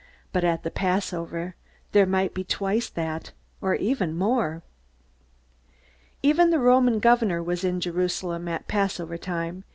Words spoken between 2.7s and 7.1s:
that, or even more. Even the Roman